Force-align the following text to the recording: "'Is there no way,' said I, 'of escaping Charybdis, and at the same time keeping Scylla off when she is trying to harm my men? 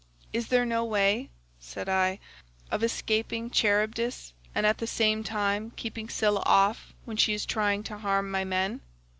"'Is 0.33 0.47
there 0.47 0.65
no 0.65 0.83
way,' 0.83 1.29
said 1.59 1.87
I, 1.87 2.17
'of 2.71 2.83
escaping 2.83 3.51
Charybdis, 3.51 4.33
and 4.55 4.65
at 4.65 4.79
the 4.79 4.87
same 4.87 5.23
time 5.23 5.73
keeping 5.75 6.09
Scylla 6.09 6.41
off 6.43 6.95
when 7.05 7.17
she 7.17 7.35
is 7.35 7.45
trying 7.45 7.83
to 7.83 7.99
harm 7.99 8.31
my 8.31 8.43
men? 8.43 8.81